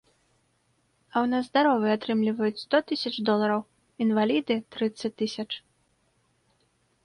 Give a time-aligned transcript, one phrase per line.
[1.13, 3.61] А ў нас здаровыя атрымліваюць сто тысяч долараў,
[4.07, 5.51] інваліды трыццаць тысяч.